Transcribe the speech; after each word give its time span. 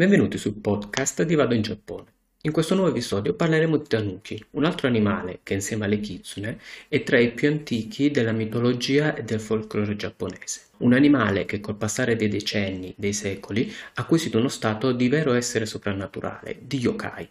Benvenuti 0.00 0.38
sul 0.38 0.54
podcast 0.54 1.24
di 1.24 1.34
Vado 1.34 1.52
in 1.52 1.60
Giappone. 1.60 2.06
In 2.44 2.52
questo 2.52 2.74
nuovo 2.74 2.88
episodio 2.88 3.34
parleremo 3.34 3.76
di 3.76 3.86
Tanuki, 3.86 4.42
un 4.52 4.64
altro 4.64 4.86
animale 4.86 5.40
che 5.42 5.52
insieme 5.52 5.84
alle 5.84 6.00
kitsune 6.00 6.58
è 6.88 7.02
tra 7.02 7.18
i 7.18 7.32
più 7.32 7.50
antichi 7.50 8.10
della 8.10 8.32
mitologia 8.32 9.14
e 9.14 9.24
del 9.24 9.40
folklore 9.40 9.96
giapponese. 9.96 10.68
Un 10.78 10.94
animale 10.94 11.44
che 11.44 11.60
col 11.60 11.76
passare 11.76 12.16
dei 12.16 12.28
decenni, 12.28 12.94
dei 12.96 13.12
secoli, 13.12 13.70
ha 13.70 14.00
acquisito 14.00 14.38
uno 14.38 14.48
stato 14.48 14.92
di 14.92 15.06
vero 15.10 15.34
essere 15.34 15.66
soprannaturale, 15.66 16.56
di 16.62 16.78
yokai. 16.78 17.28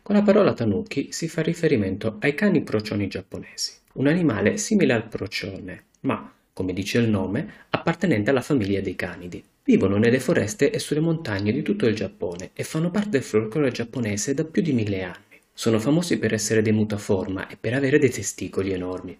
Con 0.00 0.14
la 0.14 0.22
parola 0.22 0.54
Tanuki 0.54 1.08
si 1.10 1.26
fa 1.26 1.42
riferimento 1.42 2.18
ai 2.20 2.36
cani 2.36 2.62
procioni 2.62 3.08
giapponesi, 3.08 3.72
un 3.94 4.06
animale 4.06 4.58
simile 4.58 4.92
al 4.92 5.08
procione, 5.08 5.86
ma, 6.02 6.32
come 6.52 6.72
dice 6.72 6.98
il 6.98 7.08
nome, 7.08 7.64
appartenente 7.70 8.30
alla 8.30 8.42
famiglia 8.42 8.80
dei 8.80 8.94
canidi. 8.94 9.42
Vivono 9.68 9.98
nelle 9.98 10.18
foreste 10.18 10.70
e 10.70 10.78
sulle 10.78 10.98
montagne 10.98 11.52
di 11.52 11.60
tutto 11.60 11.84
il 11.84 11.94
Giappone 11.94 12.52
e 12.54 12.64
fanno 12.64 12.90
parte 12.90 13.10
del 13.10 13.22
folklore 13.22 13.70
giapponese 13.70 14.32
da 14.32 14.44
più 14.44 14.62
di 14.62 14.72
mille 14.72 15.02
anni. 15.02 15.38
Sono 15.52 15.78
famosi 15.78 16.18
per 16.18 16.32
essere 16.32 16.62
dei 16.62 16.72
mutaforma 16.72 17.48
e 17.48 17.58
per 17.60 17.74
avere 17.74 17.98
dei 17.98 18.08
testicoli 18.08 18.72
enormi. 18.72 19.14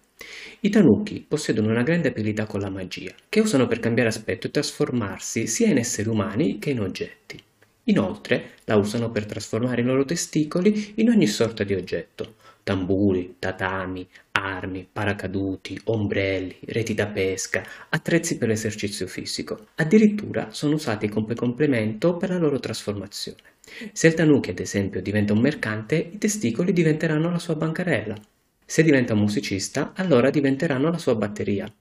I 0.61 0.69
tanuki 0.71 1.23
possiedono 1.27 1.69
una 1.69 1.83
grande 1.83 2.07
abilità 2.07 2.47
con 2.47 2.61
la 2.61 2.71
magia, 2.71 3.13
che 3.29 3.41
usano 3.41 3.67
per 3.67 3.77
cambiare 3.77 4.09
aspetto 4.09 4.47
e 4.47 4.49
trasformarsi 4.49 5.45
sia 5.45 5.67
in 5.67 5.77
esseri 5.77 6.09
umani 6.09 6.57
che 6.57 6.71
in 6.71 6.79
oggetti. 6.79 7.39
Inoltre 7.83 8.53
la 8.63 8.75
usano 8.75 9.11
per 9.11 9.27
trasformare 9.27 9.81
i 9.81 9.85
loro 9.85 10.03
testicoli 10.03 10.93
in 10.95 11.09
ogni 11.09 11.27
sorta 11.27 11.63
di 11.63 11.75
oggetto, 11.75 12.37
tamburi, 12.63 13.35
tatami, 13.37 14.07
armi, 14.43 14.87
paracaduti, 14.91 15.79
ombrelli, 15.85 16.57
reti 16.65 16.93
da 16.93 17.07
pesca, 17.07 17.63
attrezzi 17.89 18.37
per 18.37 18.47
l'esercizio 18.47 19.07
fisico. 19.07 19.67
Addirittura 19.75 20.51
sono 20.51 20.75
usati 20.75 21.07
come 21.09 21.35
complemento 21.35 22.17
per 22.17 22.29
la 22.29 22.37
loro 22.37 22.59
trasformazione. 22.59 23.37
Se 23.91 24.07
il 24.07 24.13
tanuki, 24.13 24.49
ad 24.49 24.59
esempio, 24.59 25.01
diventa 25.01 25.33
un 25.33 25.39
mercante, 25.39 25.95
i 25.95 26.17
testicoli 26.17 26.73
diventeranno 26.73 27.29
la 27.29 27.39
sua 27.39 27.55
bancarella. 27.55 28.15
Se 28.65 28.83
diventa 28.83 29.13
un 29.13 29.19
musicista, 29.19 29.93
allora 29.95 30.29
diventeranno 30.29 30.89
la 30.89 30.97
sua 30.97 31.15
batteria. 31.15 31.71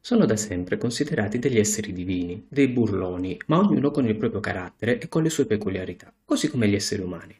Sono 0.00 0.26
da 0.26 0.36
sempre 0.36 0.78
considerati 0.78 1.38
degli 1.38 1.58
esseri 1.58 1.92
divini, 1.92 2.46
dei 2.48 2.68
burloni, 2.68 3.38
ma 3.46 3.58
ognuno 3.58 3.90
con 3.90 4.06
il 4.06 4.16
proprio 4.16 4.40
carattere 4.40 4.98
e 4.98 5.08
con 5.08 5.22
le 5.22 5.28
sue 5.28 5.44
peculiarità, 5.44 6.12
così 6.24 6.48
come 6.48 6.68
gli 6.68 6.74
esseri 6.74 7.02
umani. 7.02 7.36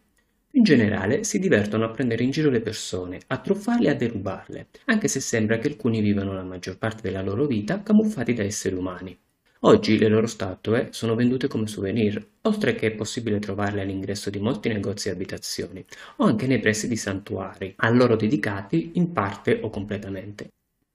In 0.58 0.64
generale 0.64 1.22
si 1.22 1.38
divertono 1.38 1.84
a 1.84 1.90
prendere 1.90 2.24
in 2.24 2.32
giro 2.32 2.50
le 2.50 2.60
persone, 2.60 3.20
a 3.28 3.38
truffarle 3.38 3.86
e 3.86 3.90
a 3.92 3.94
derubarle, 3.94 4.66
anche 4.86 5.06
se 5.06 5.20
sembra 5.20 5.58
che 5.58 5.68
alcuni 5.68 6.00
vivano 6.00 6.32
la 6.32 6.42
maggior 6.42 6.78
parte 6.78 7.00
della 7.00 7.22
loro 7.22 7.46
vita 7.46 7.80
camuffati 7.80 8.34
da 8.34 8.42
esseri 8.42 8.74
umani. 8.74 9.16
Oggi 9.60 9.96
le 9.96 10.08
loro 10.08 10.26
statue 10.26 10.88
sono 10.90 11.14
vendute 11.14 11.46
come 11.46 11.68
souvenir, 11.68 12.20
oltre 12.42 12.74
che 12.74 12.88
è 12.88 12.90
possibile 12.90 13.38
trovarle 13.38 13.82
all'ingresso 13.82 14.30
di 14.30 14.40
molti 14.40 14.68
negozi 14.68 15.06
e 15.06 15.12
abitazioni, 15.12 15.84
o 16.16 16.24
anche 16.24 16.48
nei 16.48 16.58
pressi 16.58 16.88
di 16.88 16.96
santuari, 16.96 17.74
a 17.76 17.88
loro 17.90 18.16
dedicati 18.16 18.90
in 18.94 19.12
parte 19.12 19.60
o 19.62 19.70
completamente. 19.70 20.48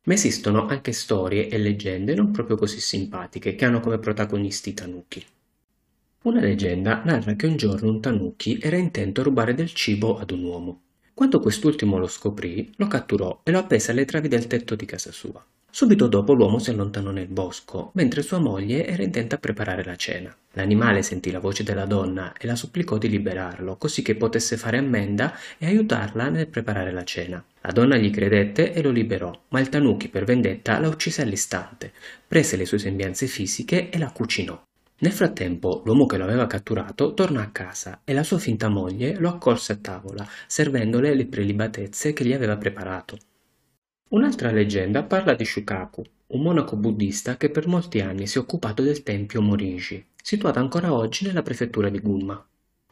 Ma 0.07 0.13
esistono 0.13 0.65
anche 0.65 0.91
storie 0.91 1.47
e 1.47 1.57
leggende 1.57 2.15
non 2.15 2.31
proprio 2.31 2.57
così 2.57 2.81
simpatiche 2.81 3.55
che 3.55 3.63
hanno 3.63 3.79
come 3.79 3.97
protagonisti 3.97 4.71
i 4.71 4.73
tanuki. 4.73 5.25
Una 6.23 6.39
leggenda 6.39 7.01
narra 7.03 7.33
che 7.33 7.47
un 7.47 7.57
giorno 7.57 7.89
un 7.89 7.99
tanuki 7.99 8.57
era 8.61 8.77
intento 8.77 9.19
a 9.19 9.23
rubare 9.25 9.53
del 9.53 9.73
cibo 9.73 10.17
ad 10.17 10.31
un 10.31 10.45
uomo. 10.45 10.81
Quando 11.13 11.41
quest'ultimo 11.41 11.97
lo 11.97 12.07
scoprì, 12.07 12.71
lo 12.77 12.87
catturò 12.87 13.41
e 13.43 13.51
lo 13.51 13.59
appese 13.59 13.91
alle 13.91 14.05
travi 14.05 14.29
del 14.29 14.47
tetto 14.47 14.75
di 14.75 14.85
casa 14.85 15.11
sua. 15.11 15.45
Subito 15.69 16.07
dopo 16.07 16.31
l'uomo 16.31 16.59
si 16.59 16.69
allontanò 16.69 17.11
nel 17.11 17.27
bosco, 17.27 17.91
mentre 17.95 18.21
sua 18.21 18.39
moglie 18.39 18.85
era 18.87 19.03
intenta 19.03 19.35
a 19.35 19.39
preparare 19.39 19.83
la 19.83 19.97
cena. 19.97 20.33
L'animale 20.53 21.03
sentì 21.03 21.29
la 21.29 21.39
voce 21.39 21.63
della 21.63 21.83
donna 21.83 22.31
e 22.39 22.47
la 22.47 22.55
supplicò 22.55 22.97
di 22.97 23.09
liberarlo, 23.09 23.75
così 23.75 24.01
che 24.01 24.15
potesse 24.15 24.55
fare 24.55 24.77
ammenda 24.77 25.37
e 25.57 25.65
aiutarla 25.65 26.29
nel 26.29 26.47
preparare 26.47 26.93
la 26.93 27.03
cena. 27.03 27.43
La 27.59 27.71
donna 27.73 27.97
gli 27.97 28.11
credette 28.11 28.71
e 28.71 28.81
lo 28.81 28.91
liberò, 28.91 29.37
ma 29.49 29.59
il 29.59 29.67
tanuki 29.67 30.07
per 30.07 30.23
vendetta 30.23 30.79
la 30.79 30.87
uccise 30.87 31.21
all'istante, 31.21 31.91
prese 32.25 32.55
le 32.55 32.65
sue 32.65 32.79
sembianze 32.79 33.27
fisiche 33.27 33.89
e 33.89 33.97
la 33.97 34.09
cucinò. 34.09 34.63
Nel 35.03 35.11
frattempo 35.11 35.81
l'uomo 35.83 36.05
che 36.05 36.15
lo 36.15 36.23
aveva 36.23 36.47
catturato 36.47 37.13
tornò 37.13 37.41
a 37.41 37.49
casa 37.49 38.03
e 38.05 38.13
la 38.13 38.23
sua 38.23 38.37
finta 38.37 38.69
moglie 38.69 39.17
lo 39.17 39.27
accolse 39.27 39.73
a 39.73 39.75
tavola, 39.75 40.25
servendole 40.47 41.13
le 41.13 41.25
prelibatezze 41.25 42.13
che 42.13 42.23
gli 42.23 42.31
aveva 42.31 42.55
preparato. 42.55 43.17
Un'altra 44.11 44.49
leggenda 44.49 45.03
parla 45.03 45.33
di 45.33 45.43
Shukaku, 45.43 46.03
un 46.27 46.41
monaco 46.41 46.77
buddista 46.77 47.35
che 47.35 47.49
per 47.49 47.67
molti 47.67 47.99
anni 47.99 48.27
si 48.27 48.37
è 48.37 48.39
occupato 48.39 48.81
del 48.81 49.03
tempio 49.03 49.41
Morinji, 49.41 50.05
situato 50.15 50.59
ancora 50.59 50.93
oggi 50.93 51.25
nella 51.25 51.41
prefettura 51.41 51.89
di 51.89 51.99
Gunma. 51.99 52.41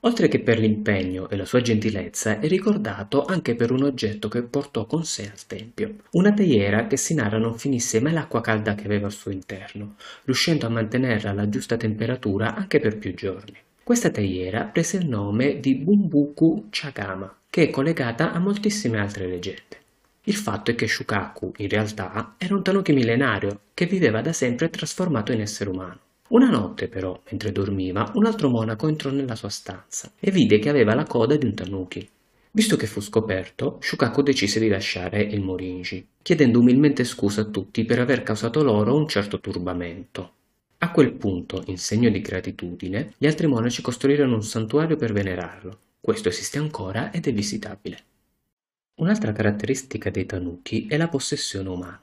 Oltre 0.04 0.28
che 0.28 0.40
per 0.40 0.58
l'impegno 0.58 1.30
e 1.30 1.36
la 1.36 1.46
sua 1.46 1.62
gentilezza, 1.62 2.40
è 2.40 2.48
ricordato 2.48 3.24
anche 3.24 3.54
per 3.54 3.72
un 3.72 3.84
oggetto 3.84 4.30
che 4.30 4.42
portò 4.42 4.88
con 4.88 5.06
sé 5.06 5.30
al 5.32 5.46
tempio, 5.46 5.98
una 6.14 6.34
teiera 6.34 6.88
che 6.88 6.98
si 6.98 7.14
narra 7.14 7.38
non 7.38 7.56
finisse 7.56 8.02
mai 8.02 8.14
l'acqua 8.14 8.42
calda 8.42 8.74
che 8.74 8.86
aveva 8.86 9.06
al 9.06 9.12
suo 9.12 9.30
interno, 9.30 9.96
riuscendo 10.24 10.66
a 10.66 10.70
mantenerla 10.70 11.30
alla 11.30 11.50
giusta 11.50 11.78
temperatura 11.78 12.56
anche 12.56 12.80
per 12.80 12.98
più 12.98 13.14
giorni. 13.14 13.56
Questa 13.84 14.10
teiera 14.10 14.64
prese 14.64 14.98
il 14.98 15.08
nome 15.08 15.60
di 15.60 15.76
Bumbuku 15.76 16.70
Chagama, 16.72 17.36
che 17.48 17.64
è 17.64 17.70
collegata 17.70 18.32
a 18.32 18.40
moltissime 18.40 19.00
altre 19.00 19.28
leggende. 19.28 19.78
Il 20.24 20.36
fatto 20.36 20.72
è 20.72 20.76
che 20.76 20.88
Shukaku, 20.88 21.54
in 21.58 21.70
realtà, 21.70 22.34
era 22.40 22.56
un 22.56 22.64
tanuki 22.64 22.92
millenario 22.92 23.60
che 23.76 23.86
viveva 23.86 24.22
da 24.22 24.34
sempre 24.34 24.72
trasformato 24.72 25.32
in 25.32 25.42
essere 25.42 25.70
umano. 25.70 26.00
Una 26.32 26.50
notte 26.50 26.88
però, 26.88 27.22
mentre 27.30 27.52
dormiva, 27.52 28.10
un 28.16 28.26
altro 28.26 28.50
monaco 28.50 28.88
entrò 28.88 29.10
nella 29.10 29.36
sua 29.36 29.50
stanza 29.50 30.14
e 30.18 30.32
vide 30.32 30.60
che 30.60 30.70
aveva 30.70 30.96
la 30.96 31.04
coda 31.04 31.36
di 31.36 31.46
un 31.46 31.54
tanuki. 31.54 32.08
Visto 32.52 32.78
che 32.78 32.88
fu 32.88 33.02
scoperto, 33.02 33.78
Shukaku 33.82 34.22
decise 34.22 34.62
di 34.62 34.70
lasciare 34.70 35.22
il 35.22 35.42
Morinji, 35.42 36.08
chiedendo 36.22 36.60
umilmente 36.60 37.04
scusa 37.04 37.42
a 37.42 37.46
tutti 37.46 37.84
per 37.84 38.00
aver 38.00 38.24
causato 38.24 38.64
loro 38.64 38.96
un 38.96 39.10
certo 39.10 39.42
turbamento. 39.42 40.34
A 40.78 40.92
quel 40.92 41.12
punto, 41.14 41.64
in 41.66 41.78
segno 41.78 42.10
di 42.10 42.22
gratitudine, 42.22 43.14
gli 43.18 43.28
altri 43.28 43.48
monaci 43.48 43.82
costruirono 43.82 44.36
un 44.36 44.44
santuario 44.44 44.96
per 44.96 45.12
venerarlo. 45.12 45.80
Questo 46.00 46.30
esiste 46.30 46.58
ancora 46.58 47.12
ed 47.12 47.28
è 47.28 47.34
visitabile. 47.34 47.98
Un'altra 49.02 49.34
caratteristica 49.34 50.10
dei 50.10 50.26
tanuki 50.26 50.88
è 50.88 50.96
la 50.96 51.10
possessione 51.10 51.68
umana. 51.68 52.02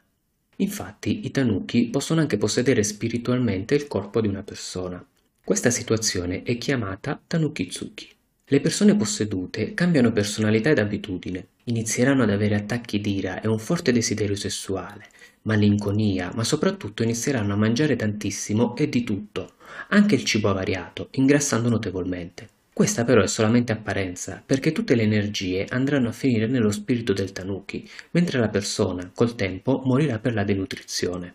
Infatti 0.60 1.24
i 1.24 1.30
tanuki 1.30 1.86
possono 1.86 2.20
anche 2.20 2.36
possedere 2.36 2.82
spiritualmente 2.82 3.76
il 3.76 3.86
corpo 3.86 4.20
di 4.20 4.26
una 4.26 4.42
persona. 4.42 5.04
Questa 5.44 5.70
situazione 5.70 6.42
è 6.42 6.58
chiamata 6.58 7.20
tanukitsuki. 7.24 8.08
Le 8.44 8.60
persone 8.60 8.96
possedute 8.96 9.74
cambiano 9.74 10.10
personalità 10.10 10.70
ed 10.70 10.78
abitudine, 10.78 11.46
inizieranno 11.64 12.24
ad 12.24 12.30
avere 12.30 12.56
attacchi 12.56 13.00
d'ira 13.00 13.40
e 13.40 13.46
un 13.46 13.60
forte 13.60 13.92
desiderio 13.92 14.34
sessuale, 14.34 15.06
malinconia, 15.42 16.32
ma 16.34 16.42
soprattutto 16.42 17.04
inizieranno 17.04 17.52
a 17.52 17.56
mangiare 17.56 17.94
tantissimo 17.94 18.74
e 18.74 18.88
di 18.88 19.04
tutto, 19.04 19.52
anche 19.90 20.16
il 20.16 20.24
cibo 20.24 20.48
avariato, 20.48 21.08
ingrassando 21.12 21.68
notevolmente. 21.68 22.48
Questa 22.78 23.02
però 23.02 23.22
è 23.22 23.26
solamente 23.26 23.72
apparenza, 23.72 24.40
perché 24.46 24.70
tutte 24.70 24.94
le 24.94 25.02
energie 25.02 25.66
andranno 25.68 26.10
a 26.10 26.12
finire 26.12 26.46
nello 26.46 26.70
spirito 26.70 27.12
del 27.12 27.32
tanuki, 27.32 27.84
mentre 28.12 28.38
la 28.38 28.50
persona, 28.50 29.10
col 29.12 29.34
tempo, 29.34 29.82
morirà 29.84 30.20
per 30.20 30.32
la 30.32 30.44
denutrizione. 30.44 31.34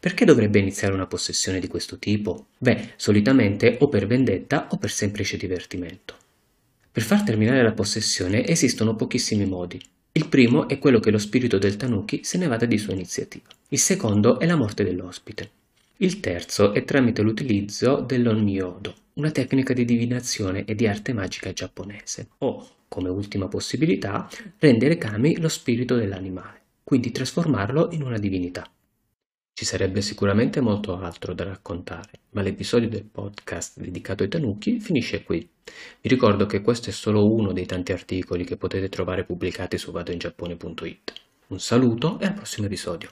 Perché 0.00 0.24
dovrebbe 0.24 0.58
iniziare 0.58 0.94
una 0.94 1.06
possessione 1.06 1.60
di 1.60 1.68
questo 1.68 1.98
tipo? 1.98 2.46
Beh, 2.56 2.94
solitamente 2.96 3.76
o 3.80 3.90
per 3.90 4.06
vendetta 4.06 4.68
o 4.70 4.78
per 4.78 4.90
semplice 4.90 5.36
divertimento. 5.36 6.16
Per 6.90 7.02
far 7.02 7.24
terminare 7.24 7.62
la 7.62 7.72
possessione 7.72 8.46
esistono 8.46 8.96
pochissimi 8.96 9.44
modi. 9.44 9.78
Il 10.12 10.28
primo 10.28 10.66
è 10.66 10.78
quello 10.78 10.98
che 10.98 11.10
lo 11.10 11.18
spirito 11.18 11.58
del 11.58 11.76
tanuki 11.76 12.20
se 12.24 12.38
ne 12.38 12.46
vada 12.46 12.64
di 12.64 12.78
sua 12.78 12.94
iniziativa. 12.94 13.48
Il 13.68 13.78
secondo 13.78 14.38
è 14.40 14.46
la 14.46 14.56
morte 14.56 14.82
dell'ospite. 14.82 15.50
Il 16.02 16.18
terzo 16.20 16.72
è 16.72 16.82
tramite 16.82 17.20
l'utilizzo 17.20 18.00
dell'onmyodo, 18.00 18.94
una 19.14 19.30
tecnica 19.30 19.74
di 19.74 19.84
divinazione 19.84 20.64
e 20.64 20.74
di 20.74 20.86
arte 20.86 21.12
magica 21.12 21.52
giapponese, 21.52 22.28
o, 22.38 22.66
come 22.88 23.10
ultima 23.10 23.48
possibilità, 23.48 24.26
rendere 24.60 24.96
Kami 24.96 25.38
lo 25.38 25.48
spirito 25.48 25.96
dell'animale, 25.96 26.62
quindi 26.84 27.10
trasformarlo 27.10 27.90
in 27.92 28.02
una 28.02 28.16
divinità. 28.16 28.66
Ci 29.52 29.64
sarebbe 29.66 30.00
sicuramente 30.00 30.62
molto 30.62 30.98
altro 30.98 31.34
da 31.34 31.44
raccontare, 31.44 32.20
ma 32.30 32.40
l'episodio 32.40 32.88
del 32.88 33.04
podcast 33.04 33.78
dedicato 33.78 34.22
ai 34.22 34.30
tanuki 34.30 34.80
finisce 34.80 35.22
qui. 35.22 35.46
Vi 36.00 36.08
ricordo 36.08 36.46
che 36.46 36.62
questo 36.62 36.88
è 36.88 36.94
solo 36.94 37.30
uno 37.30 37.52
dei 37.52 37.66
tanti 37.66 37.92
articoli 37.92 38.44
che 38.44 38.56
potete 38.56 38.88
trovare 38.88 39.24
pubblicati 39.24 39.76
su 39.76 39.90
vadoingiappone.it. 39.90 41.12
Un 41.48 41.60
saluto 41.60 42.18
e 42.20 42.24
al 42.24 42.32
prossimo 42.32 42.64
episodio. 42.68 43.10